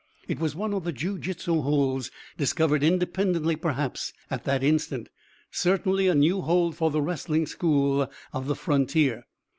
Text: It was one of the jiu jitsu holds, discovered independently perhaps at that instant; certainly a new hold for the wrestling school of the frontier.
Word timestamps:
It 0.27 0.39
was 0.39 0.55
one 0.55 0.73
of 0.73 0.83
the 0.83 0.91
jiu 0.91 1.19
jitsu 1.19 1.61
holds, 1.61 2.09
discovered 2.35 2.81
independently 2.81 3.55
perhaps 3.55 4.13
at 4.31 4.45
that 4.45 4.63
instant; 4.63 5.09
certainly 5.51 6.07
a 6.07 6.15
new 6.15 6.41
hold 6.41 6.75
for 6.75 6.89
the 6.89 7.03
wrestling 7.03 7.45
school 7.45 8.09
of 8.33 8.47
the 8.47 8.55
frontier. 8.55 9.25